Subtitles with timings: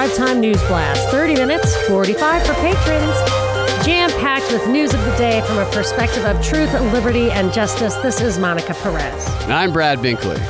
[0.00, 1.10] Drive Time News Blast.
[1.10, 3.84] 30 minutes, 45 for patrons.
[3.84, 7.94] Jam packed with news of the day from a perspective of truth, liberty, and justice.
[7.96, 9.28] This is Monica Perez.
[9.42, 10.40] And I'm Brad Binkley.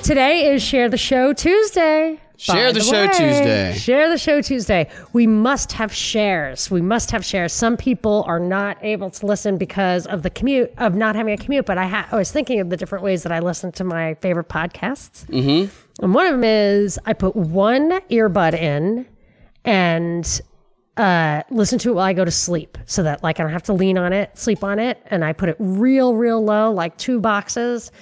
[0.00, 2.20] Today is Share the Show Tuesday.
[2.36, 3.74] Share By the Show way, Tuesday.
[3.78, 4.90] Share the Show Tuesday.
[5.12, 6.70] We must have shares.
[6.70, 7.52] We must have shares.
[7.52, 11.36] Some people are not able to listen because of the commute, of not having a
[11.36, 11.64] commute.
[11.64, 14.14] But I, ha- I was thinking of the different ways that I listen to my
[14.14, 15.26] favorite podcasts.
[15.26, 16.04] Mm-hmm.
[16.04, 19.06] And one of them is I put one earbud in
[19.64, 20.40] and
[20.96, 23.62] uh, listen to it while I go to sleep so that like I don't have
[23.64, 25.00] to lean on it, sleep on it.
[25.06, 27.92] And I put it real, real low, like two boxes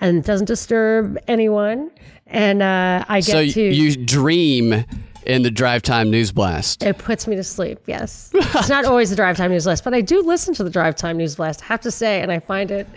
[0.00, 1.90] and it doesn't disturb anyone.
[2.30, 3.60] And uh, I get So to.
[3.62, 4.84] you dream
[5.26, 6.82] in the Drive Time News Blast.
[6.82, 7.78] It puts me to sleep.
[7.86, 10.70] Yes, it's not always the drive time news blast, but I do listen to the
[10.70, 11.62] drive time news blast.
[11.62, 12.88] I have to say, and I find it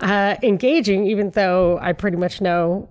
[0.00, 2.88] uh, engaging, even though I pretty much know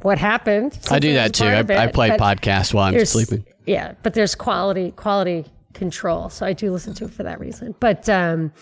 [0.00, 0.78] what happened.
[0.90, 1.44] I do that too.
[1.44, 3.44] I, I play podcasts while I'm sleeping.
[3.66, 5.44] Yeah, but there's quality quality
[5.74, 7.74] control, so I do listen to it for that reason.
[7.80, 8.52] But um,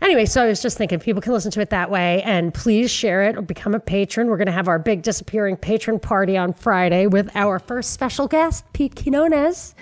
[0.00, 2.90] anyway, so I was just thinking people can listen to it that way, and please
[2.90, 4.28] share it or become a patron.
[4.28, 8.28] We're going to have our big disappearing patron party on Friday with our first special
[8.28, 9.74] guest, Pete Quinones.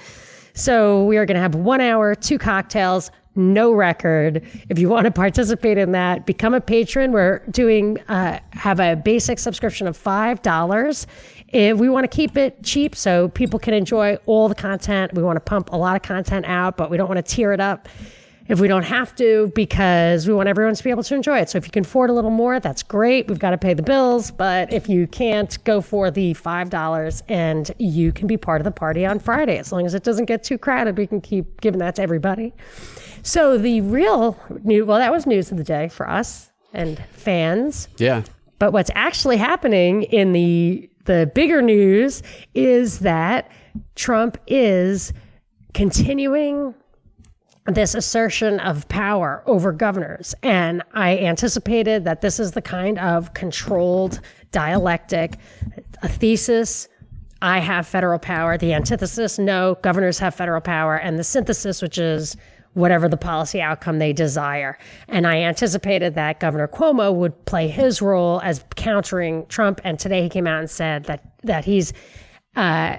[0.54, 4.44] So we are going to have one hour, two cocktails, no record.
[4.68, 7.12] If you want to participate in that, become a patron.
[7.12, 11.06] We're doing uh, have a basic subscription of five dollars.
[11.50, 15.22] If we want to keep it cheap so people can enjoy all the content, we
[15.22, 17.60] want to pump a lot of content out, but we don't want to tear it
[17.60, 17.88] up
[18.48, 21.50] if we don't have to because we want everyone to be able to enjoy it.
[21.50, 23.28] So if you can afford a little more, that's great.
[23.28, 27.70] We've got to pay the bills, but if you can't, go for the $5 and
[27.78, 29.58] you can be part of the party on Friday.
[29.58, 32.54] As long as it doesn't get too crowded, we can keep giving that to everybody.
[33.22, 37.88] So the real new, well, that was news of the day for us and fans.
[37.98, 38.22] Yeah.
[38.58, 42.22] But what's actually happening in the the bigger news
[42.54, 43.50] is that
[43.96, 45.12] Trump is
[45.72, 46.74] continuing
[47.64, 50.34] this assertion of power over governors.
[50.42, 54.20] And I anticipated that this is the kind of controlled
[54.52, 55.38] dialectic,
[56.02, 56.88] a thesis.
[57.40, 58.58] I have federal power.
[58.58, 60.96] The antithesis, no, governors have federal power.
[60.96, 62.36] And the synthesis, which is
[62.74, 64.78] whatever the policy outcome they desire.
[65.08, 69.80] And I anticipated that Governor Cuomo would play his role as countering Trump.
[69.84, 71.92] And today he came out and said that that he's
[72.56, 72.96] uh,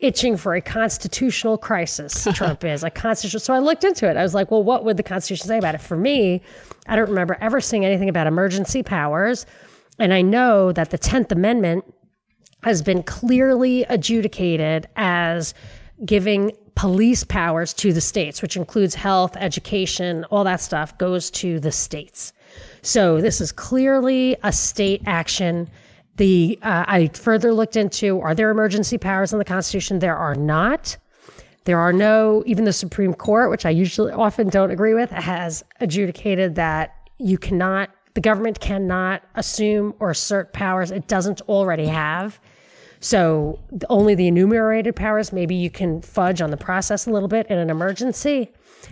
[0.00, 2.26] itching for a constitutional crisis.
[2.34, 3.40] Trump is a constitutional.
[3.40, 4.16] So I looked into it.
[4.16, 5.80] I was like, well, what would the Constitution say about it?
[5.80, 6.42] For me,
[6.86, 9.46] I don't remember ever seeing anything about emergency powers.
[9.98, 11.84] And I know that the 10th Amendment
[12.62, 15.54] has been clearly adjudicated as
[16.04, 21.58] giving police powers to the states, which includes health, education, all that stuff goes to
[21.58, 22.32] the states.
[22.82, 25.68] So this is clearly a state action.
[26.16, 29.98] The uh, I further looked into are there emergency powers in the Constitution?
[29.98, 30.96] There are not.
[31.64, 35.64] There are no, even the Supreme Court, which I usually often don't agree with, has
[35.80, 42.38] adjudicated that you cannot, the government cannot assume or assert powers it doesn't already have.
[43.00, 43.58] So
[43.88, 47.58] only the enumerated powers, maybe you can fudge on the process a little bit in
[47.58, 48.50] an emergency,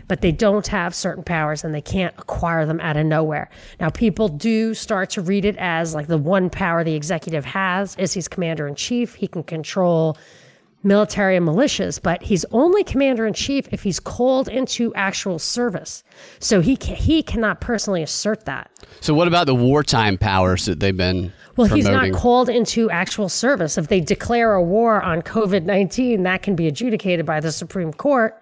[0.09, 3.51] but they don't have certain powers and they can't acquire them out of nowhere.
[3.81, 7.97] Now, people do start to read it as like the one power the executive has
[7.97, 9.15] is he's commander in chief.
[9.15, 10.17] He can control
[10.85, 16.05] military and militias, but he's only commander in chief if he's called into actual service.
[16.39, 18.71] So he ca he cannot personally assert that.
[19.01, 21.77] So what about the wartime powers that they've been Well, promoting?
[21.77, 23.79] he's not called into actual service.
[23.79, 27.93] If they declare a war on COVID 19, that can be adjudicated by the Supreme
[27.93, 28.41] Court.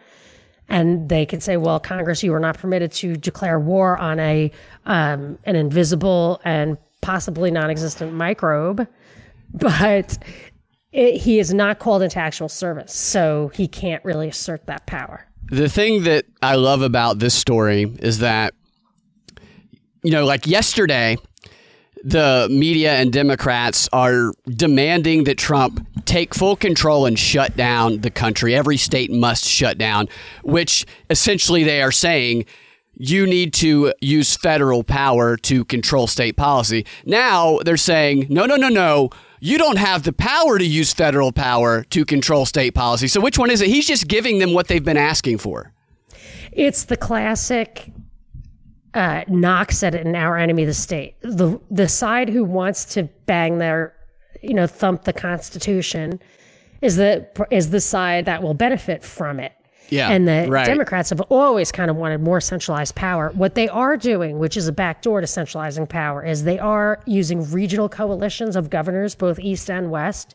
[0.69, 4.51] And they can say, well, Congress, you are not permitted to declare war on a
[4.87, 8.87] um, an invisible and possibly non existent microbe.
[9.55, 10.17] But
[10.93, 12.93] it, he is not called into actual service.
[12.93, 15.27] So he can't really assert that power.
[15.53, 18.55] the thing that I love about this story is that,
[20.03, 21.19] you know, like yesterday,
[22.03, 28.11] the media and Democrats are demanding that Trump take full control and shut down the
[28.11, 28.55] country.
[28.55, 30.09] Every state must shut down,
[30.43, 32.47] which essentially they are saying
[32.95, 36.87] you need to use federal power to control state policy.
[37.05, 39.11] Now they're saying, no, no, no, no.
[39.45, 43.09] You don't have the power to use federal power to control state policy.
[43.09, 43.67] So which one is it?
[43.67, 45.73] He's just giving them what they've been asking for.
[46.53, 47.91] It's the classic
[48.95, 51.17] uh, Nock's at an our enemy, the state.
[51.23, 53.97] The the side who wants to bang their,
[54.43, 56.21] you know, thump the Constitution,
[56.81, 59.55] is the is the side that will benefit from it.
[59.93, 60.65] Yeah, and the right.
[60.65, 63.31] Democrats have always kind of wanted more centralized power.
[63.35, 67.51] What they are doing, which is a backdoor to centralizing power, is they are using
[67.51, 70.35] regional coalitions of governors, both east and west,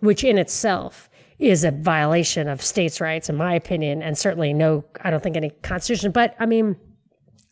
[0.00, 1.08] which in itself
[1.38, 5.36] is a violation of states' rights, in my opinion, and certainly no, I don't think
[5.36, 6.10] any constitution.
[6.10, 6.76] But I mean,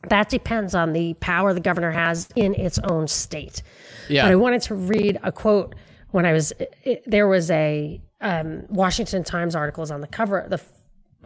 [0.08, 3.62] that depends on the power the governor has in its own state.
[4.08, 4.25] Yeah.
[4.25, 5.75] But I wanted to read a quote
[6.11, 10.61] when I was it, there was a um, Washington Times articles on the cover, the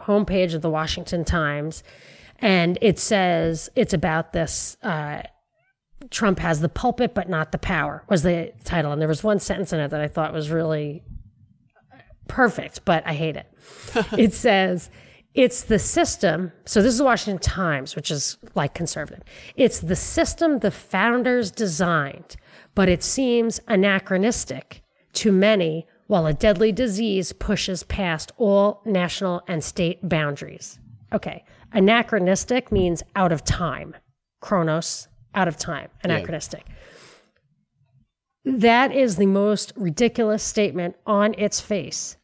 [0.05, 1.83] homepage of the Washington Times,
[2.39, 4.77] and it says it's about this.
[4.83, 5.23] Uh,
[6.09, 9.39] Trump has the pulpit but not the power was the title, and there was one
[9.39, 11.03] sentence in it that I thought was really
[12.27, 13.47] perfect, but I hate it.
[14.17, 14.89] it says.
[15.33, 16.51] It's the system.
[16.65, 19.23] So, this is the Washington Times, which is like conservative.
[19.55, 22.35] It's the system the founders designed,
[22.75, 24.83] but it seems anachronistic
[25.13, 30.77] to many while a deadly disease pushes past all national and state boundaries.
[31.13, 31.45] Okay.
[31.71, 33.95] Anachronistic means out of time.
[34.41, 35.87] Chronos, out of time.
[36.03, 36.65] Anachronistic.
[38.43, 42.17] That is the most ridiculous statement on its face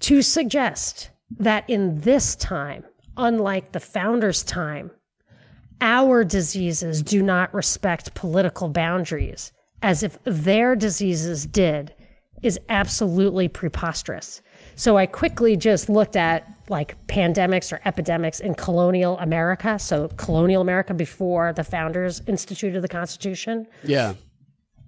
[0.00, 2.82] to suggest that in this time,
[3.18, 4.90] unlike the founders' time,
[5.82, 11.92] our diseases do not respect political boundaries as if their diseases did
[12.42, 14.42] is absolutely preposterous.
[14.74, 19.78] So I quickly just looked at like pandemics or epidemics in colonial America.
[19.78, 23.66] So colonial America before the founders instituted the Constitution.
[23.84, 24.14] Yeah.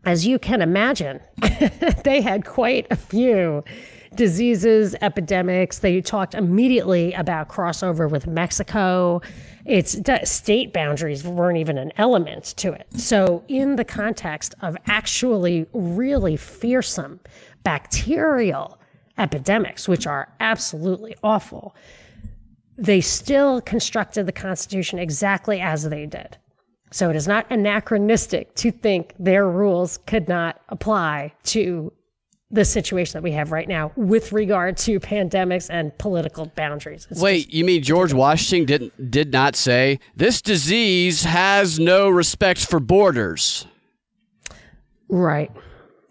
[0.04, 1.20] As you can imagine,
[2.04, 3.64] they had quite a few
[4.14, 5.78] diseases, epidemics.
[5.78, 9.20] They talked immediately about crossover with Mexico.
[9.64, 12.86] It's state boundaries weren't even an element to it.
[12.96, 17.20] So, in the context of actually really fearsome
[17.62, 18.78] bacterial
[19.18, 21.74] epidemics, which are absolutely awful,
[22.76, 26.36] they still constructed the Constitution exactly as they did.
[26.90, 31.92] So it is not anachronistic to think their rules could not apply to
[32.54, 37.06] the situation that we have right now with regard to pandemics and political boundaries.
[37.10, 42.64] It's Wait, you mean George Washington didn't did not say this disease has no respect
[42.64, 43.66] for borders?
[45.08, 45.50] Right.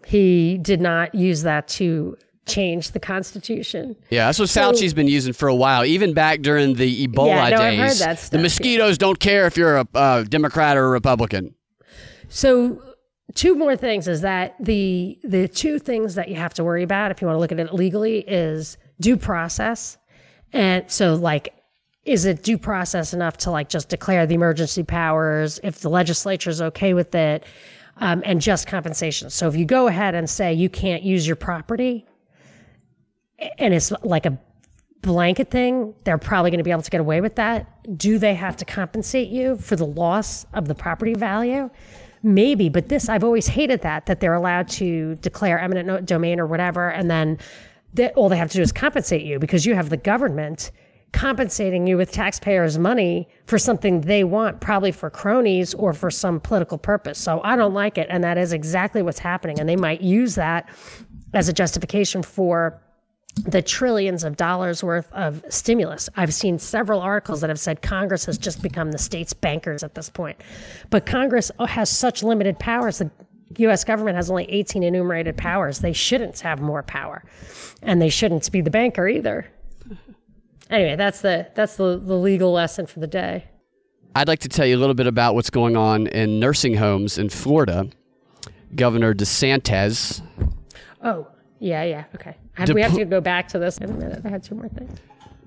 [0.06, 3.96] He did not use that to change the Constitution.
[4.10, 7.28] Yeah, that's what so, Fauci's been using for a while, even back during the Ebola
[7.28, 7.60] yeah, no, days.
[7.60, 8.98] I've heard that stuff, the mosquitoes yeah.
[8.98, 11.54] don't care if you're a uh, Democrat or a Republican.
[12.28, 12.93] So
[13.32, 17.10] two more things is that the the two things that you have to worry about
[17.10, 19.96] if you want to look at it legally is due process.
[20.52, 21.54] And so like
[22.04, 26.50] is it due process enough to like just declare the emergency powers if the legislature
[26.50, 27.44] is okay with it
[27.96, 29.30] um, and just compensation?
[29.30, 32.06] So if you go ahead and say you can't use your property
[33.58, 34.38] and it's like a
[35.00, 37.98] blanket thing they're probably going to be able to get away with that.
[37.98, 41.70] Do they have to compensate you for the loss of the property value
[42.24, 46.46] maybe but this i've always hated that that they're allowed to declare eminent domain or
[46.46, 47.38] whatever and then
[48.16, 50.72] all they have to do is compensate you because you have the government
[51.14, 56.40] compensating you with taxpayers' money for something they want, probably for cronies or for some
[56.40, 57.18] political purpose.
[57.18, 58.08] So I don't like it.
[58.10, 59.60] And that is exactly what's happening.
[59.60, 60.68] And they might use that
[61.32, 62.82] as a justification for
[63.36, 66.08] the trillions of dollars worth of stimulus.
[66.16, 69.94] I've seen several articles that have said Congress has just become the state's bankers at
[69.94, 70.40] this point.
[70.90, 72.98] But Congress has such limited powers.
[72.98, 73.10] The
[73.68, 75.80] US government has only 18 enumerated powers.
[75.80, 77.24] They shouldn't have more power.
[77.82, 79.46] And they shouldn't be the banker either.
[80.70, 83.44] Anyway, that's the that's the, the legal lesson for the day.
[84.16, 87.18] I'd like to tell you a little bit about what's going on in nursing homes
[87.18, 87.88] in Florida.
[88.74, 90.22] Governor DeSantis.
[91.02, 91.28] Oh,
[91.64, 92.04] yeah, yeah.
[92.14, 92.36] Okay.
[92.74, 94.20] We have to go back to this in a minute.
[94.24, 94.98] I had two more things.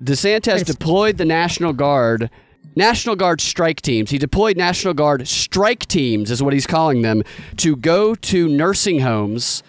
[0.02, 2.28] DeSantis deployed the National Guard,
[2.74, 4.10] National Guard strike teams.
[4.10, 7.22] He deployed National Guard strike teams, is what he's calling them,
[7.58, 9.62] to go to nursing homes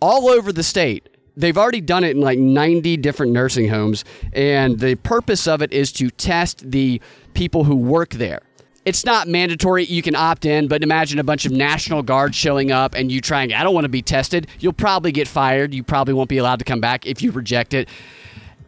[0.00, 1.08] all over the state.
[1.36, 5.72] They've already done it in like 90 different nursing homes, and the purpose of it
[5.72, 7.00] is to test the
[7.34, 8.40] people who work there
[8.88, 9.84] it's not mandatory.
[9.84, 13.20] You can opt in, but imagine a bunch of National Guard showing up and you
[13.20, 14.46] trying, I don't want to be tested.
[14.60, 15.74] You'll probably get fired.
[15.74, 17.86] You probably won't be allowed to come back if you reject it.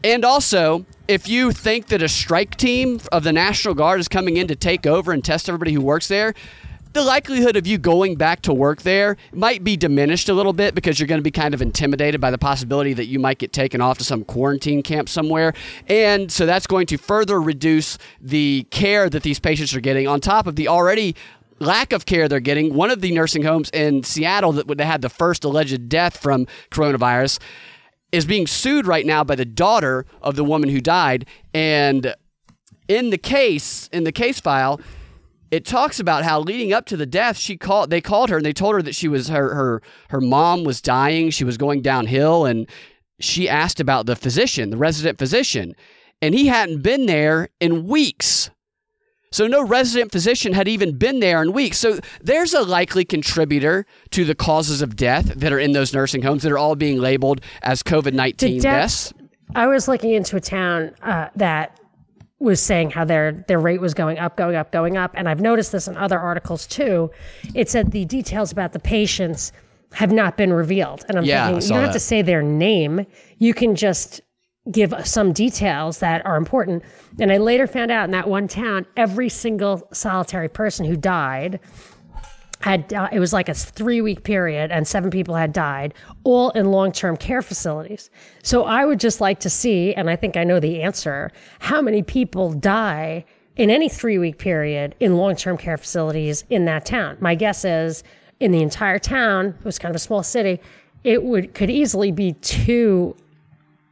[0.05, 4.37] And also, if you think that a strike team of the National Guard is coming
[4.37, 6.35] in to take over and test everybody who works there,
[6.93, 10.75] the likelihood of you going back to work there might be diminished a little bit
[10.75, 13.53] because you're going to be kind of intimidated by the possibility that you might get
[13.53, 15.53] taken off to some quarantine camp somewhere.
[15.89, 20.21] And so that's going to further reduce the care that these patients are getting on
[20.21, 21.15] top of the already
[21.61, 22.75] lack of care they're getting.
[22.75, 27.39] One of the nursing homes in Seattle that had the first alleged death from coronavirus
[28.11, 31.27] is being sued right now by the daughter of the woman who died.
[31.55, 32.15] And
[32.89, 34.81] in the case, in the case file,
[35.51, 37.91] it talks about how leading up to the death, she called.
[37.91, 40.81] They called her and they told her that she was her her her mom was
[40.81, 41.31] dying.
[41.31, 42.69] She was going downhill, and
[43.19, 45.75] she asked about the physician, the resident physician,
[46.23, 48.51] and he hadn't been there in weeks.
[49.33, 51.79] So no resident physician had even been there in weeks.
[51.79, 56.23] So there's a likely contributor to the causes of death that are in those nursing
[56.23, 59.11] homes that are all being labeled as COVID 19 The deaths.
[59.11, 59.15] deaths-
[59.55, 61.79] I was looking into a town uh, that
[62.41, 65.41] was saying how their their rate was going up, going up, going up, and I've
[65.41, 67.11] noticed this in other articles too.
[67.55, 69.53] It said the details about the patients
[69.93, 73.07] have not been revealed, and I'm Yeah, thinking you don't have to say their name.
[73.39, 74.21] You can just
[74.71, 76.83] give some details that are important.
[77.19, 81.59] And I later found out in that one town, every single solitary person who died
[82.61, 86.51] had uh, it was like a three week period and seven people had died all
[86.51, 88.11] in long-term care facilities.
[88.43, 91.83] So i would just like to see and i think i know the answer how
[91.83, 93.25] many people die
[93.57, 97.17] in any three week period in long-term care facilities in that town.
[97.21, 98.05] My guess is
[98.39, 100.61] in the entire town it was kind of a small city
[101.03, 103.17] it would could easily be two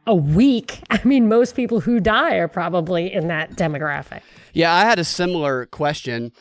[0.05, 0.79] a week.
[0.91, 4.21] I mean most people who die are probably in that demographic.
[4.53, 6.31] Yeah, I had a similar question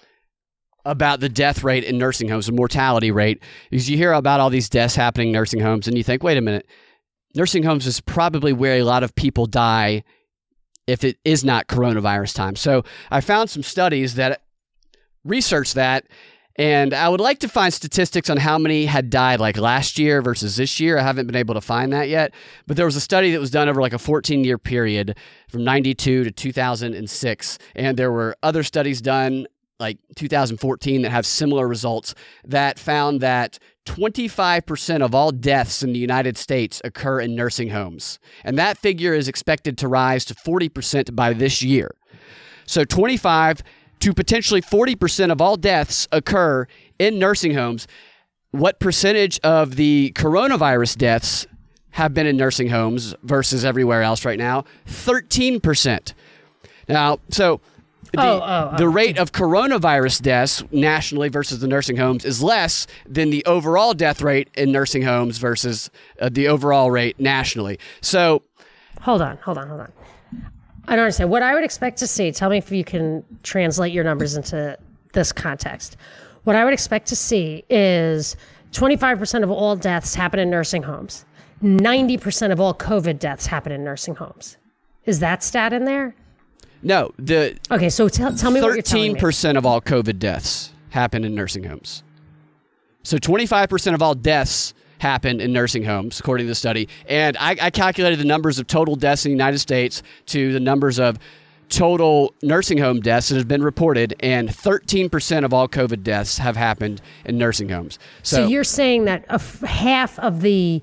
[0.89, 4.51] about the death rate in nursing homes, the mortality rate, because you hear about all
[4.51, 6.67] these deaths happening in nursing homes, and you think, wait a minute,
[7.35, 10.03] nursing homes is probably where a lot of people die
[10.87, 12.57] if it is not coronavirus time.
[12.57, 14.43] So I found some studies that
[15.25, 16.07] research that.
[16.57, 20.21] And I would like to find statistics on how many had died like last year
[20.21, 20.99] versus this year.
[20.99, 22.35] I haven't been able to find that yet.
[22.67, 25.17] But there was a study that was done over like a 14 year period
[25.49, 27.59] from 92 to 2006.
[27.77, 29.47] And there were other studies done
[29.81, 35.99] like 2014 that have similar results that found that 25% of all deaths in the
[36.01, 38.19] United States occur in nursing homes.
[38.45, 41.95] And that figure is expected to rise to 40% by this year.
[42.67, 43.63] So 25
[44.01, 46.67] to potentially 40% of all deaths occur
[46.99, 47.87] in nursing homes.
[48.51, 51.47] What percentage of the coronavirus deaths
[51.91, 54.65] have been in nursing homes versus everywhere else right now?
[54.89, 56.15] 13%.
[56.89, 57.61] Now, so
[58.13, 58.77] the, Oh, oh, oh.
[58.77, 63.95] the rate of coronavirus deaths nationally versus the nursing homes is less than the overall
[63.95, 67.79] death rate in nursing homes versus uh, the overall rate nationally.
[68.01, 68.43] So
[69.03, 69.93] Hold on, hold on, hold on.
[70.89, 71.31] I don't understand.
[71.31, 74.77] What I would expect to see, tell me if you can translate your numbers into
[75.13, 75.97] this context.
[76.45, 78.37] What I would expect to see is
[78.73, 81.25] 25% of all deaths happen in nursing homes.
[81.63, 84.57] 90% of all COVID deaths happen in nursing homes.
[85.05, 86.15] Is that stat in there?
[86.83, 90.19] No, the Okay, so tell, tell me what you're telling thirteen percent of all COVID
[90.19, 92.03] deaths happen in nursing homes.
[93.03, 96.89] So twenty-five percent of all deaths happen in nursing homes, according to the study.
[97.09, 100.61] And I, I calculated the numbers of total deaths in the United States to the
[100.61, 101.19] numbers of
[101.69, 106.39] total nursing home deaths that have been reported, and thirteen percent of all COVID deaths
[106.39, 107.99] have happened in nursing homes.
[108.23, 110.83] So, So you're saying that a f- half of the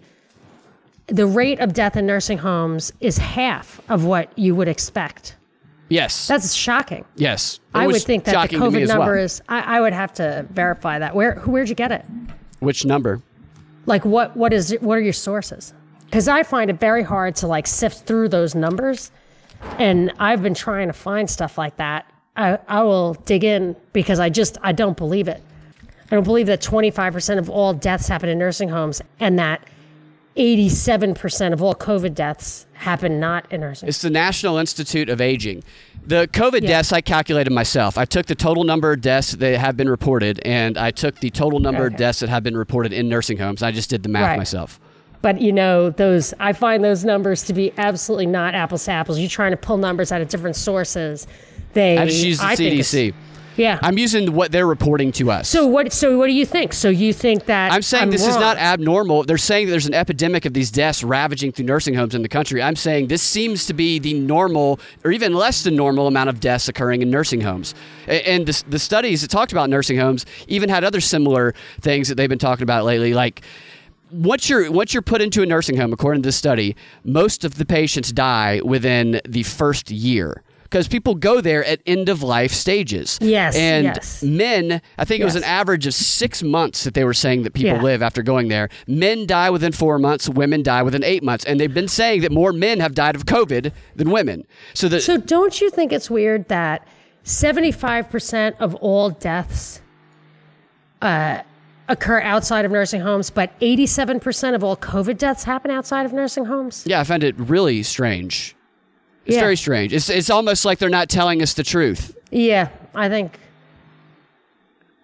[1.08, 5.36] the rate of death in nursing homes is half of what you would expect.
[5.90, 7.06] Yes, That's shocking.
[7.16, 8.98] yes, It I would think that the shocking to me COVID as well.
[9.00, 9.42] number is.
[9.50, 11.16] I, I would have to verify that.
[11.16, 12.06] Where where'd you get it?
[12.60, 13.22] Which number?
[13.86, 15.74] Like what what is it, what are your sources?
[16.06, 19.12] Because I find it very hard to like sift through those numbers,
[19.78, 22.10] and I've been trying to find stuff like that.
[22.36, 25.44] I I will dig in because I just I don't believe it.
[26.12, 29.68] I don't believe that 25% of all deaths happen in nursing homes and that
[30.38, 33.88] 87% of all COVID deaths happen not in nursing.
[33.88, 33.96] Homes.
[33.96, 35.64] It's the National Institute of Aging.
[36.06, 36.68] The COVID Yeah.
[36.70, 37.98] deaths I calculated myself.
[37.98, 41.30] I took the total number of deaths that have been reported, and I took the
[41.32, 43.64] total number of deaths that have been reported in nursing homes.
[43.64, 44.38] I just did the math Right.
[44.38, 44.80] myself.
[45.22, 49.18] But you know, those I find those numbers to be absolutely not apples to apples.
[49.20, 51.26] You're trying to pull numbers out of different sources.
[51.74, 53.14] They I just used the I CDC.
[53.58, 53.80] Yeah.
[53.82, 55.48] I'm using what they're reporting to us.
[55.48, 56.74] so what so what do you think?
[56.74, 59.24] So you think that I'm saying this is not abnormal.
[59.24, 62.62] They're saying there's an epidemic of these deaths ravaging through nursing homes in the country.
[62.62, 66.40] I'm saying this seems to be the normal, or even less than normal, amount of
[66.40, 67.74] deaths occurring in nursing homes.
[68.08, 72.16] And the, the studies that talked about nursing homes even had other similar things that
[72.16, 73.42] they've been talking about lately, like.
[74.12, 77.56] Once you're once you're put into a nursing home, according to this study, most of
[77.56, 82.52] the patients die within the first year because people go there at end of life
[82.52, 83.18] stages.
[83.22, 84.22] Yes, and yes.
[84.22, 87.54] men, I think it was an average of six months that they were saying that
[87.54, 87.82] people Yeah.
[87.82, 88.70] live after going there.
[88.88, 91.46] Men die within four months, women die within eight months.
[91.46, 94.46] And they've been saying that more men have died of COVID than women.
[94.74, 96.86] So that So don't you think it's weird that
[97.24, 99.82] 75% of all deaths
[101.02, 101.42] uh,
[101.88, 106.46] occur outside of nursing homes, but 87% of all COVID deaths happen outside of nursing
[106.46, 106.84] homes?
[106.88, 108.55] yeah, I found it really strange.
[109.26, 109.42] It's Yeah.
[109.42, 109.94] very strange.
[109.94, 112.16] It's it's almost like they're not telling us the truth.
[112.32, 113.40] Yeah, I think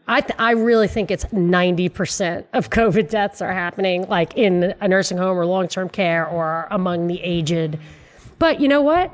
[0.08, 4.88] I, th- I really think it's 90% of COVID deaths are happening like in a
[4.88, 7.78] nursing home or long term care or among the aged.
[8.38, 9.12] But you know what?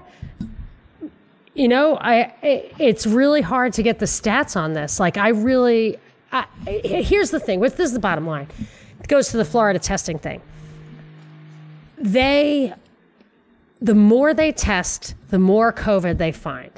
[1.53, 2.33] You know, I
[2.79, 4.99] it's really hard to get the stats on this.
[4.99, 5.97] Like, I really,
[6.31, 7.59] I, here's the thing.
[7.59, 8.47] With this is the bottom line.
[8.99, 10.41] It goes to the Florida testing thing.
[11.97, 12.73] They,
[13.81, 16.71] the more they test, the more COVID they find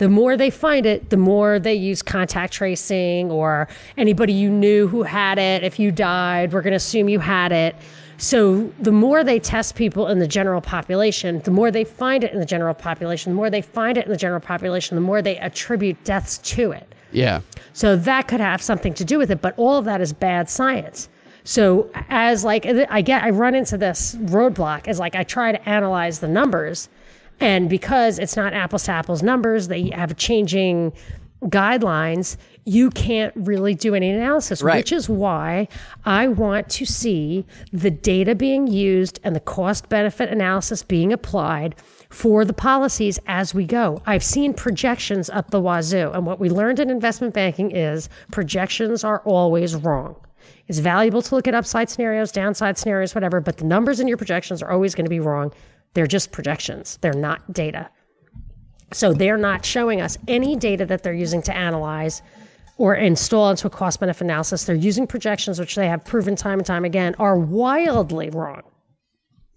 [0.00, 3.68] the more they find it, the more they use contact tracing or
[3.98, 5.62] anybody you knew who had it.
[5.62, 7.76] If you died, we're going to assume you had it.
[8.16, 12.32] So the more they test people in the general population, the more they find it
[12.32, 15.20] in the general population, the more they find it in the general population, the more
[15.20, 16.94] they attribute deaths to it.
[17.12, 17.42] Yeah.
[17.74, 20.48] So that could have something to do with it, but all of that is bad
[20.48, 21.10] science.
[21.50, 25.68] So as like I get I run into this roadblock as like I try to
[25.68, 26.88] analyze the numbers
[27.40, 30.92] and because it's not apples to apples numbers, they have changing
[31.46, 34.76] guidelines, you can't really do any analysis, right.
[34.76, 35.66] which is why
[36.04, 41.74] I want to see the data being used and the cost benefit analysis being applied
[42.10, 44.00] for the policies as we go.
[44.06, 49.02] I've seen projections up the wazoo, and what we learned in investment banking is projections
[49.02, 50.14] are always wrong.
[50.68, 54.16] It's valuable to look at upside scenarios, downside scenarios, whatever, but the numbers in your
[54.16, 55.52] projections are always going to be wrong.
[55.94, 57.90] They're just projections, they're not data.
[58.92, 62.22] So they're not showing us any data that they're using to analyze
[62.76, 64.64] or install into a cost benefit analysis.
[64.64, 68.62] They're using projections, which they have proven time and time again are wildly wrong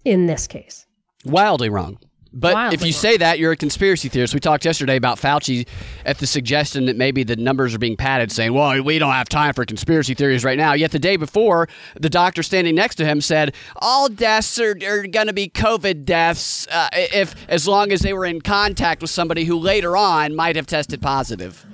[0.04, 0.86] in this case.
[1.24, 1.98] Wildly wrong.
[2.36, 2.92] But Wildly if you wrong.
[2.92, 4.34] say that, you're a conspiracy theorist.
[4.34, 5.68] We talked yesterday about Fauci
[6.04, 9.28] at the suggestion that maybe the numbers are being padded, saying, well, we don't have
[9.28, 10.72] time for conspiracy theories right now.
[10.72, 15.06] Yet the day before, the doctor standing next to him said, all deaths are, are
[15.06, 19.10] going to be COVID deaths uh, if as long as they were in contact with
[19.10, 21.64] somebody who later on might have tested positive.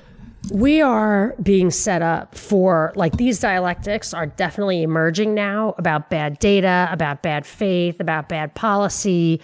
[0.52, 6.38] we are being set up for like these dialectics are definitely emerging now about bad
[6.38, 9.40] data, about bad faith, about bad policy,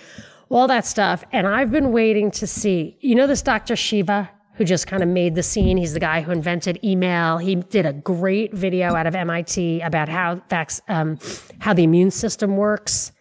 [0.50, 1.24] all that stuff.
[1.32, 3.76] And I've been waiting to see, you know, this Dr.
[3.76, 5.76] Shiva who just kind of made the scene.
[5.76, 7.38] He's the guy who invented email.
[7.38, 11.18] He did a great video out of MIT about how vac- um,
[11.58, 13.12] how the immune system works.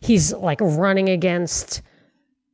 [0.00, 1.82] He's like running against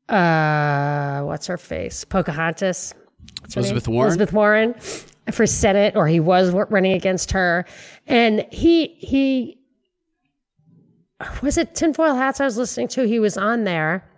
[0.08, 2.94] uh, what's her face, Pocahontas.
[2.94, 3.58] Her name?
[3.58, 4.06] Elizabeth Warren?
[4.06, 4.74] Elizabeth Warren
[5.30, 7.64] for Senate, or he was running against her,
[8.06, 9.58] and he he
[11.42, 13.06] was it tinfoil hats I was listening to.
[13.06, 14.09] He was on there.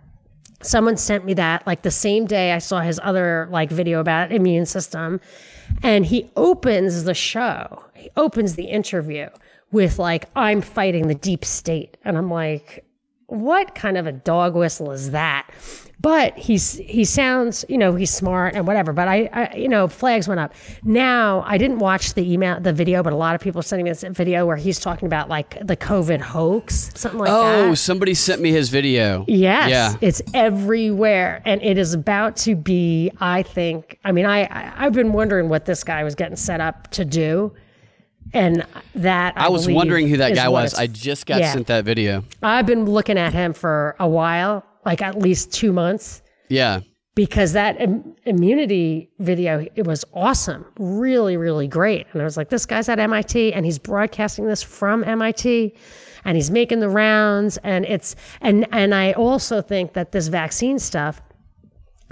[0.63, 4.31] Someone sent me that like the same day I saw his other like video about
[4.31, 5.19] immune system,
[5.83, 7.83] and he opens the show.
[7.93, 9.27] He opens the interview
[9.71, 12.85] with like I'm fighting the deep state, and I'm like,
[13.27, 15.49] what kind of a dog whistle is that?
[16.03, 18.91] But he's he sounds, you know, he's smart and whatever.
[18.91, 20.53] But I, I, you know, flags went up.
[20.83, 23.85] Now I didn't watch the email, the video, but a lot of people are sending
[23.85, 27.69] me this video where he's talking about like the COVID hoax, something like oh, that.
[27.69, 29.23] Oh, somebody sent me his video.
[29.29, 29.93] Yes, Yeah.
[30.01, 33.09] it's everywhere, and it is about to be.
[33.21, 33.97] I think.
[34.03, 37.05] I mean, I, I I've been wondering what this guy was getting set up to
[37.05, 37.53] do,
[38.33, 40.73] and that I, I was wondering who that guy was.
[40.73, 41.53] I just got yeah.
[41.53, 42.25] sent that video.
[42.41, 46.79] I've been looking at him for a while, like at least two months, Yeah.
[47.15, 52.07] because that Im- immunity video it was awesome, really, really great.
[52.13, 55.75] And I was like, this guy's at MIT, and he's broadcasting this from MIT,
[56.25, 60.79] and he's making the rounds, and it's and and I also think that this vaccine
[60.79, 61.21] stuff.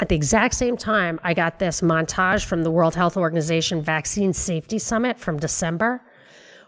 [0.01, 4.33] At the exact same time, I got this montage from the World Health Organization Vaccine
[4.33, 6.01] Safety Summit from December,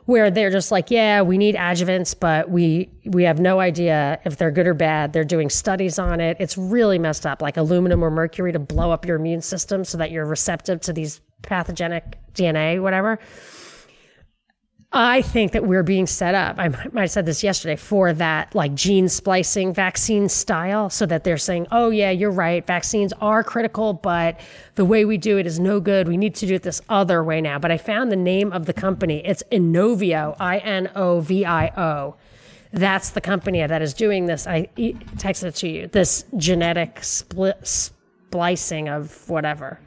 [0.06, 4.38] where they're just like, yeah, we need adjuvants, but we we have no idea if
[4.38, 5.13] they're good or bad.
[5.13, 6.38] They're doing studies on it.
[6.39, 9.98] It's really messed up, like aluminum or mercury to blow up your immune system so
[9.98, 13.20] that you're receptive to these pathogenic DNA, whatever.
[14.95, 16.60] I think that we're being set up.
[16.60, 21.23] I might have said this yesterday for that like gene splicing vaccine style, so that
[21.23, 22.65] they're saying, oh, yeah, you're right.
[22.65, 24.39] Vaccines are critical, but
[24.75, 26.08] the way we do it is no good.
[26.08, 27.58] We need to do it this other way now.
[27.58, 29.25] But I found the name of the company.
[29.25, 32.15] It's Inovio, I N O V I O.
[32.71, 34.45] That's the company that is doing this.
[34.45, 35.88] I texted it to you.
[35.88, 37.91] This genetic split
[38.34, 39.80] splicing of whatever.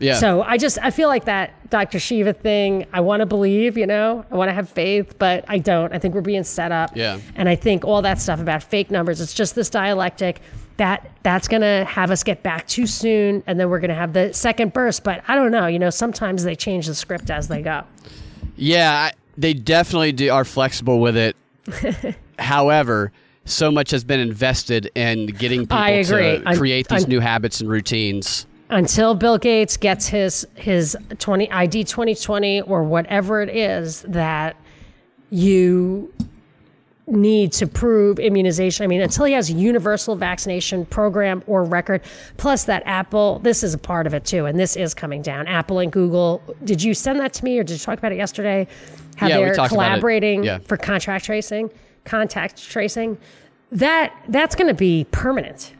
[0.00, 0.14] Yeah.
[0.14, 2.00] So I just I feel like that Dr.
[2.00, 2.86] Shiva thing.
[2.92, 5.92] I want to believe, you know, I want to have faith, but I don't.
[5.94, 6.96] I think we're being set up.
[6.96, 7.20] Yeah.
[7.36, 9.20] And I think all that stuff about fake numbers.
[9.20, 10.40] It's just this dialectic
[10.78, 14.32] that that's gonna have us get back too soon, and then we're gonna have the
[14.34, 15.04] second burst.
[15.04, 15.68] But I don't know.
[15.68, 17.84] You know, sometimes they change the script as they go.
[18.56, 21.36] Yeah, I- they definitely do, are flexible with it.
[22.38, 23.12] However,
[23.44, 27.60] so much has been invested in getting people to I'm- create these I'm- new habits
[27.60, 28.46] and routines.
[28.70, 34.56] until Bill Gates gets his his 20 ID 2020 or whatever it is that
[35.30, 36.12] you
[37.08, 38.84] need to prove immunization.
[38.84, 42.00] I mean, until he has a universal vaccination program or record,
[42.36, 45.48] plus that Apple, this is a part of it too, and this is coming down.
[45.48, 46.40] Apple and Google.
[46.64, 48.68] Did you send that to me or did you talk about it yesterday?
[49.16, 49.88] How Yeah, they're talked about it.
[49.88, 50.58] collaborating Yeah.
[50.66, 51.70] for contract tracing,
[52.04, 53.18] contact tracing.
[53.70, 55.72] That that's going to be permanent.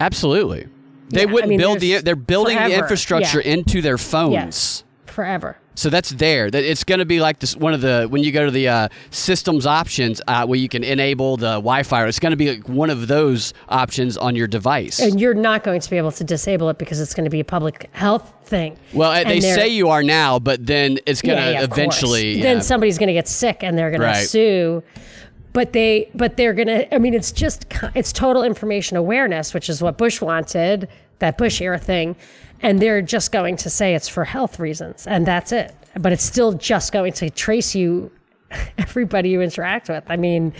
[0.00, 0.66] Absolutely.
[1.10, 3.52] They Yeah, wouldn't mean, build the they're building the infrastructure Yeah.
[3.52, 4.32] into their phones.
[4.32, 5.56] Yes, forever.
[5.74, 6.50] So that's there.
[6.50, 7.56] That it's going to be like this.
[7.56, 10.82] One of the when you go to the uh, systems options uh, where you can
[10.82, 12.04] enable the Wi-Fi.
[12.08, 14.98] It's going to be like one of those options on your device.
[14.98, 17.38] And you're not going to be able to disable it because it's going to be
[17.38, 18.76] a public health thing.
[18.92, 22.42] well, And they say you are now, but then it's going to Yeah, yeah, eventually.
[22.42, 24.22] Then somebody's going to get sick and they're going Right.
[24.22, 24.82] to sue.
[25.58, 26.94] But they, but they're going to.
[26.94, 27.66] I mean, it's just
[27.96, 32.14] it's total information awareness, which is what Bush wanted, that Bush era thing,
[32.60, 35.74] and they're just going to say it's for health reasons, and that's it.
[35.98, 38.12] But it's still just going to trace you,
[38.78, 40.04] everybody you interact with.
[40.06, 40.52] I mean,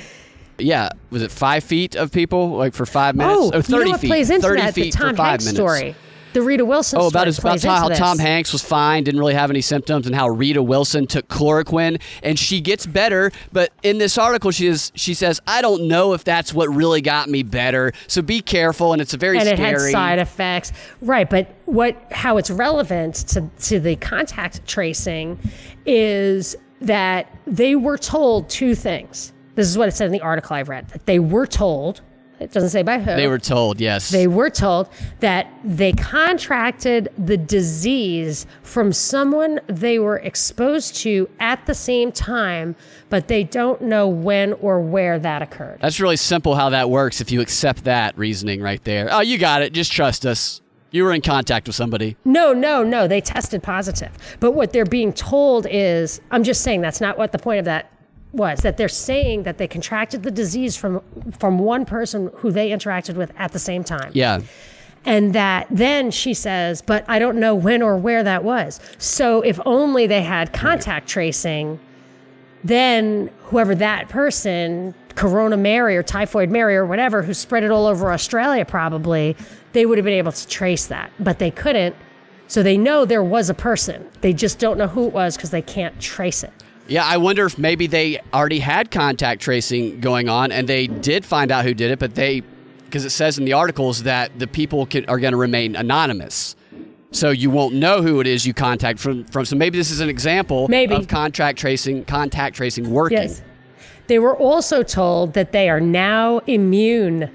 [0.59, 3.39] yeah, was it five feet of people like for five minutes?
[3.39, 4.09] oh, oh, 30 you know what feet.
[4.09, 4.75] plays into 30 that?
[4.75, 5.97] The feet for Tom Hanks minutes.
[6.33, 7.01] The Rita Wilson.
[7.01, 8.19] Oh, about his about how into Tom.
[8.19, 12.39] Hanks was fine, didn't really have any symptoms, and how Rita Wilson took chloroquine and
[12.39, 13.33] she gets better.
[13.53, 17.01] But in this article, she is she says, "I don't know if that's what really
[17.01, 19.73] got me better." So be careful, and it's a very and it scary.
[19.73, 25.39] had side effects right but what how it's relevant to, to the contact tracing
[25.87, 30.55] is that they were told two things this is what it said in the article
[30.55, 32.01] I've read that they were told
[32.41, 34.11] it doesn't say by who they were told, yes.
[34.11, 34.89] they were told
[35.21, 42.77] that they contracted the disease from someone they were exposed to at the same time,
[43.09, 45.79] but they don't know when or where that occurred.
[45.81, 47.21] that's really simple how that works.
[47.21, 49.73] If you accept that reasoning right there, oh, you got it.
[49.73, 50.61] Just trust us.
[50.91, 52.17] You were in contact with somebody.
[52.25, 53.07] No, no, no.
[53.07, 54.11] They tested positive.
[54.41, 57.67] But what they're being told is I'm just saying that's not what the point of
[57.67, 57.93] that
[58.33, 58.61] was.
[58.61, 61.03] That they're saying that they contracted the disease from
[61.39, 64.11] from one person who they interacted with at the same time.
[64.15, 64.41] Yeah.
[65.05, 68.81] And that then she says, but I don't know when or where that was.
[68.99, 71.79] So if only they had contact tracing,
[72.65, 77.87] then whoever that person, Corona Mary or Typhoid Mary or whatever, who spread it all
[77.87, 79.37] over Australia probably,
[79.73, 81.11] they would have been able to trace that.
[81.21, 81.95] But they couldn't.
[82.49, 84.09] So they know there was a person.
[84.21, 86.53] They just don't know who it was because they can't trace it.
[86.89, 91.25] Yeah, I wonder if maybe they already had contact tracing going on and they did
[91.25, 92.43] find out who did it, but they,
[92.87, 96.57] because it says in the articles that the people can, are going to remain anonymous.
[97.11, 99.25] So you won't know who it is you contact from.
[99.27, 100.95] from so maybe this is an example Maybe.
[100.95, 103.19] of contact tracing, contact tracing working.
[103.19, 103.43] Yes.
[104.09, 107.31] They were also told that they are now immune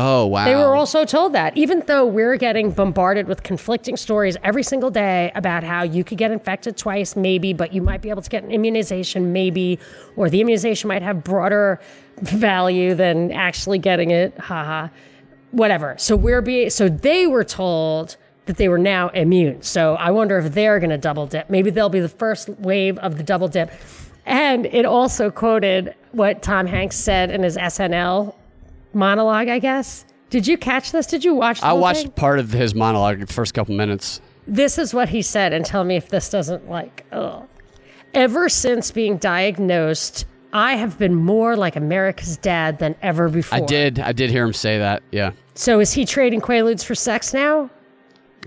[0.00, 0.44] Oh wow.
[0.44, 4.90] They were also told that, even though we're getting bombarded with conflicting stories every single
[4.90, 8.30] day about how you could get infected twice, maybe, but you might be able to
[8.30, 9.80] get an immunization, maybe,
[10.14, 11.80] or the immunization might have broader
[12.18, 14.86] value than actually getting it, haha,
[15.50, 15.96] whatever.
[15.98, 19.62] So we're being, so they were told that they were now immune.
[19.62, 21.50] So I wonder if they're going to double dip.
[21.50, 23.72] Maybe they'll be the first wave of the double dip.
[24.24, 28.36] And it also quoted what Tom Hanks said in his SNL
[28.94, 30.04] monologue, I guess.
[30.30, 31.06] Did you catch this?
[31.06, 32.10] Did you watch the I watched thing?
[32.12, 34.20] part of his monologue the first couple minutes.
[34.46, 37.46] This is what he said, and tell me if this doesn't like, ugh.
[38.14, 43.58] Ever since being diagnosed, I have been more like America's dad than ever before.
[43.58, 43.98] I did.
[43.98, 45.02] I did hear him say that.
[45.12, 45.32] Yeah.
[45.54, 47.68] So is he trading Quaaludes for sex now?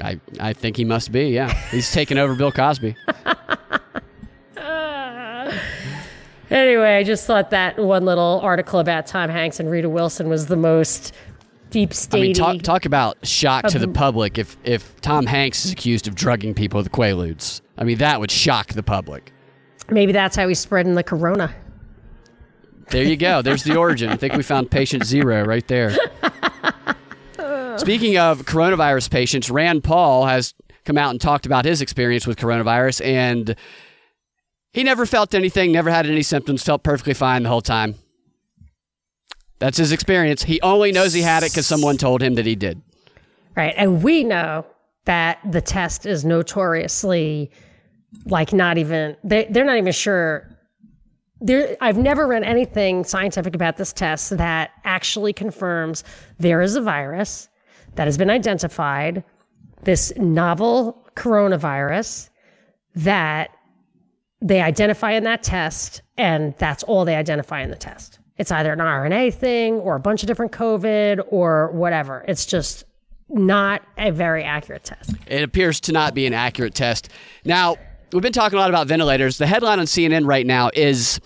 [0.01, 1.29] I, I think he must be.
[1.29, 1.53] Yeah.
[1.69, 2.95] He's taking over Bill Cosby.
[6.51, 10.47] Anyway, I just thought that one little article about Tom Hanks and Rita Wilson was
[10.47, 11.13] the most
[11.69, 12.21] deep I state.
[12.21, 16.15] mean, talk talk about shock to the public if if Tom Hanks is accused of
[16.15, 17.61] drugging people with Quaaludes.
[17.77, 19.31] I mean, that would shock the public.
[19.89, 21.55] Maybe that's how he's spreading the corona.
[22.89, 23.41] There you go.
[23.41, 24.09] There's the origin.
[24.09, 25.95] I think we found patient zero right there.
[27.77, 32.37] Speaking of coronavirus patients, Rand Paul has come out and talked about his experience with
[32.37, 33.55] coronavirus, and
[34.73, 37.95] he never felt anything, never had any symptoms, felt perfectly fine the whole time.
[39.59, 40.43] That's his experience.
[40.43, 42.81] He only knows he had it because someone told him that he did.
[43.55, 43.73] Right.
[43.77, 44.65] And we know
[45.05, 47.51] that the test is notoriously
[48.25, 50.51] like not even they they're not even sure
[51.39, 56.03] there I've never read anything scientific about this test that actually confirms
[56.37, 57.49] there is a virus
[57.95, 59.23] that has been identified,
[59.83, 62.29] this novel coronavirus
[62.95, 63.51] that
[64.41, 68.19] they identify in that test, and that's all they identify in the test.
[68.37, 72.25] It's either an RNA thing or a bunch of different COVID or whatever.
[72.27, 72.85] It's just
[73.29, 75.13] not a very accurate test.
[75.27, 77.09] It appears to not be an accurate test.
[77.45, 77.75] Now,
[78.11, 79.37] we've been talking a lot about ventilators.
[79.37, 81.19] The headline on CNN right now is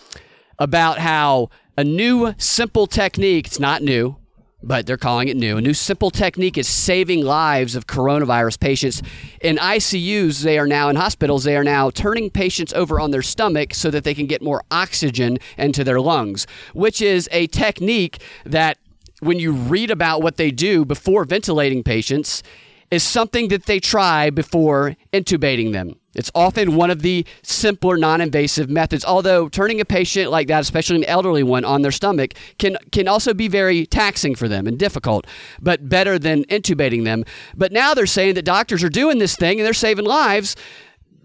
[0.60, 4.18] about how a new simple technique, it's not new,
[4.66, 5.58] but they're calling it new.
[5.58, 9.02] A new simple technique is saving lives of coronavirus patients.
[9.42, 13.22] In ICUs, they are now in hospitals, they are now turning patients over on their
[13.22, 18.22] stomach so that they can get more oxygen into their lungs, which is a technique
[18.46, 18.78] that
[19.20, 22.44] when you read about what they do before ventilating patients
[22.92, 25.96] is something that they try before intubating them.
[26.16, 29.06] It's often one of the simpler, non-invasive methods.
[29.06, 33.08] Although turning a patient like that, especially an elderly one, on their stomach can can
[33.08, 35.28] also be very taxing for them and difficult,
[35.62, 37.24] but better than intubating them.
[37.56, 40.56] But now they're saying that doctors are doing this thing and they're saving lives.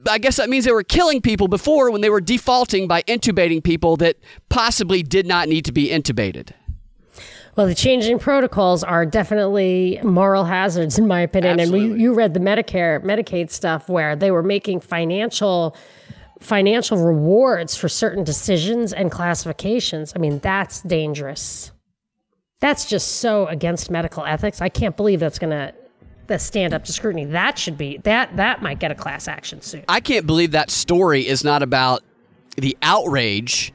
[0.09, 3.63] I guess that means they were killing people before when they were defaulting by intubating
[3.63, 4.17] people that
[4.49, 6.53] possibly did not need to be intubated.
[7.57, 11.61] Well, the changing protocols are definitely moral hazards, in my opinion.
[11.61, 11.87] Absolutely.
[11.87, 15.77] And we, you read the Medicare, Medicaid stuff where they were making financial
[16.41, 20.13] financial rewards for certain decisions and classifications.
[20.17, 21.71] I mean, that's dangerous.
[22.61, 24.63] That's just so against medical ethics.
[24.63, 25.75] I can't believe that's going to
[26.29, 27.25] that stand up to scrutiny.
[27.27, 29.85] That should be that that might get a class action suit.
[29.89, 32.03] I can't believe that story is not about
[32.57, 33.73] the outrage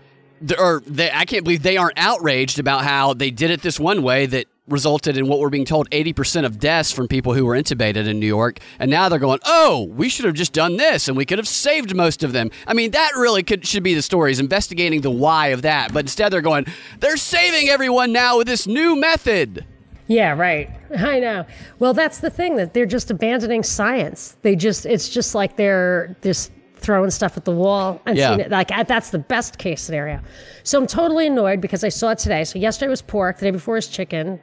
[0.58, 4.04] or they, I can't believe they aren't outraged about how they did it this one
[4.04, 7.54] way that resulted in what we're being told 80% of deaths from people who were
[7.54, 8.60] intubated in New York.
[8.80, 11.48] And now they're going, oh, we should have just done this and we could have
[11.48, 12.50] saved most of them.
[12.66, 15.94] I mean, that really could, should be the story, is investigating the why of that.
[15.94, 16.66] But instead they're going,
[17.00, 19.66] they're saving everyone now with this new method.
[20.08, 20.70] Yeah, right.
[20.98, 21.46] I know.
[21.80, 24.38] Well, that's the thing that they're just abandoning science.
[24.42, 26.52] They just, it's just like they're just
[26.86, 28.30] throwing stuff at the wall and Yeah.
[28.30, 28.52] seeing it.
[28.52, 30.20] Like that's the best case scenario.
[30.64, 32.44] So I'm totally annoyed because I saw it today.
[32.44, 34.40] So yesterday was pork, the day before was chicken,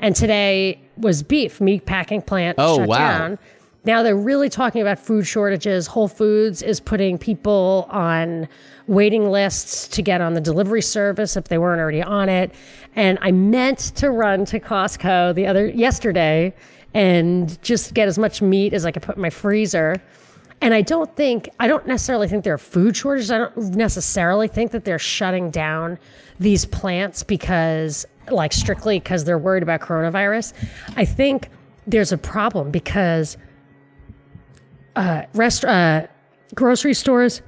[0.00, 1.60] and today was beef.
[1.60, 2.96] Meat packing plant Oh, shut wow.
[3.18, 3.38] down.
[3.84, 5.86] Now they're really talking about food shortages.
[5.86, 8.48] Whole Foods is putting people on
[8.88, 12.52] waiting lists to get on the delivery service if they weren't already on it.
[12.96, 16.52] And I meant to run to Costco the other yesterday
[16.94, 20.02] and just get as much meat as I could put in my freezer.
[20.60, 23.30] And I don't think, I don't necessarily think there are food shortages.
[23.30, 25.98] I don't necessarily think that they're shutting down
[26.40, 30.54] these plants because, like, strictly because they're worried about coronavirus.
[30.96, 31.50] I think
[31.86, 33.36] there's a problem because
[34.96, 36.06] uh, rest, uh,
[36.54, 37.42] grocery stores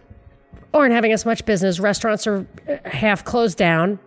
[0.75, 1.81] aren't having as much business.
[1.81, 3.99] Restaurants are uh, half closed down.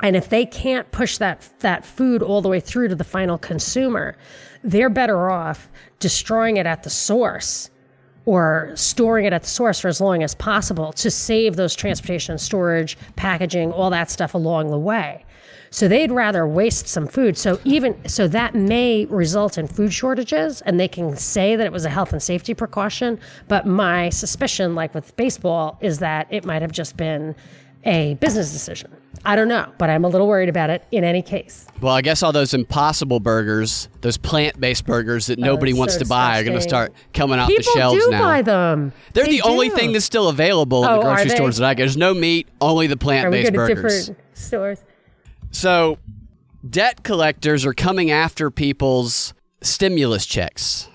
[0.00, 3.38] And if they can't push that that food all the way through to the final
[3.38, 4.16] consumer,
[4.62, 7.70] they're better off destroying it at the source
[8.26, 12.38] or storing it at the source for as long as possible to save those transportation,
[12.38, 15.24] storage, packaging, all that stuff along the way.
[15.70, 17.36] So they'd rather waste some food.
[17.36, 21.72] So even so that may result in food shortages and they can say that it
[21.72, 26.44] was a health and safety precaution, but my suspicion like with baseball is that it
[26.44, 27.34] might have just been
[27.84, 28.90] a business decision.
[29.26, 31.66] I don't know, but I'm a little worried about it in any case.
[31.80, 35.94] Well, I guess all those impossible burgers, those plant based burgers that nobody it's wants
[35.94, 38.20] so to buy, are going to start coming off People the shelves do now.
[38.22, 38.92] buy them.
[39.14, 41.72] They're They the only thing that's still available in Oh, the grocery stores that I
[41.74, 41.82] get.
[41.84, 44.06] There's no meat, only the plant based go burgers.
[44.08, 44.84] different stores.
[45.52, 45.98] So,
[46.68, 50.88] debt collectors are coming after people's stimulus checks.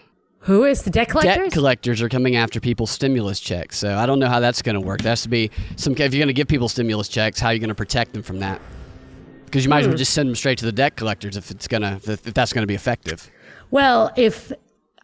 [0.50, 1.36] Who is the debt collectors?
[1.36, 3.78] Debt collectors are coming after people's stimulus checks.
[3.78, 5.02] So, I don't know how that's going to work.
[5.02, 5.94] Has to be some.
[5.94, 8.24] If you're going to give people stimulus checks, how are you going to protect them
[8.24, 8.60] from that?
[9.46, 9.92] Because you might as Hmm.
[9.92, 12.64] well just send them straight to the debt collectors if it's gonna if that's going
[12.64, 13.30] to be effective.
[13.70, 14.52] Well, if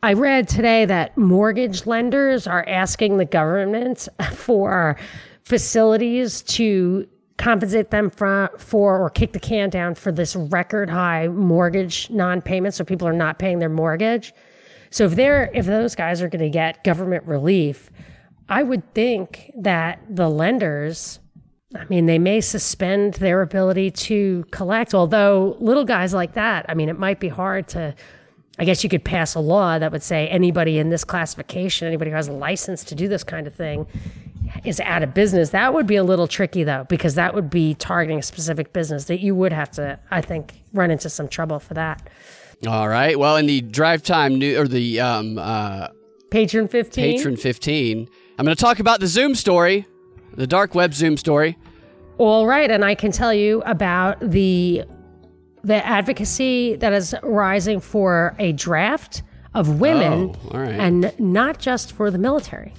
[0.02, 4.98] I read today that mortgage lenders are asking the government for
[5.44, 11.28] facilities to compensate them for, for or kick the can down for this record high
[11.28, 14.34] mortgage non-payment so people are not paying their mortgage.
[14.96, 17.92] So if they're if those guys are going to get government relief,
[18.48, 21.20] I would think that the lenders
[21.76, 26.76] I mean, they may suspend their ability to collect, although little guys like that, I
[26.76, 27.94] mean, it might be hard to.
[28.58, 32.12] I guess you could pass a law that would say anybody in this classification, anybody
[32.12, 33.88] who has a license to do this kind of thing,
[34.64, 35.50] is out of business.
[35.50, 39.06] That would be a little tricky, though, because that would be targeting a specific business
[39.06, 42.10] that you would have to, I think, run into some trouble for that.
[42.68, 43.18] All right.
[43.20, 45.90] Well, in the drive time new or the um, uh,
[46.30, 47.16] Patron 15.
[47.18, 49.86] patron 15, I'm going to talk about the Zoom story,
[50.34, 51.58] the dark web Zoom story.
[52.18, 54.84] All right, and I can tell you about the
[55.64, 59.24] the advocacy that is rising for a draft
[59.56, 60.70] of women, Oh, right.
[60.76, 62.74] and not just for the military.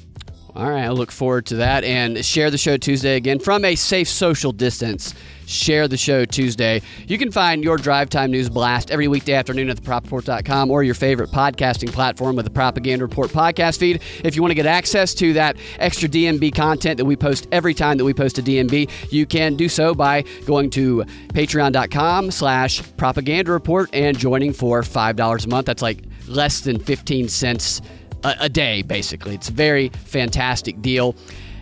[0.57, 1.85] All right, I look forward to that.
[1.85, 5.15] And share the show Tuesday again from a safe social distance.
[5.45, 6.81] Share the show Tuesday.
[7.07, 10.95] You can find your Drive Time News Blast every weekday afternoon at thepropreport.com or your
[10.95, 14.03] favorite podcasting platform with the Propaganda Report podcast feed.
[14.25, 17.75] If you want to get access to that extra DNB content that we post every
[17.75, 22.83] time that we post a DNB, you can do so by going to patreon.com slash
[22.97, 25.67] propaganda report and joining for $5 a month.
[25.67, 27.83] That's like less than 15 cents
[28.25, 29.35] a, a day, basically.
[29.35, 31.15] It's a very fantastic deal.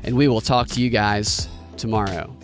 [0.02, 2.34] And we will talk to you guys tomorrow.